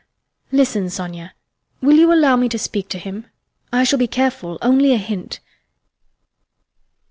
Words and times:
Listen, 0.51 0.89
Sonia, 0.89 1.35
will 1.79 1.95
you 1.95 2.11
allow 2.11 2.35
me 2.35 2.49
to 2.49 2.57
speak 2.57 2.89
to 2.89 2.97
him? 2.97 3.27
I 3.71 3.83
shall 3.83 3.99
be 3.99 4.07
careful, 4.07 4.57
only 4.59 4.97
hint. 4.97 5.39